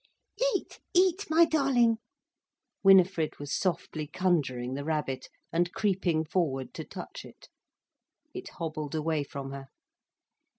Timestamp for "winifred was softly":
2.81-4.07